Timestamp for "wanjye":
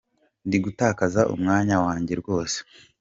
1.85-2.13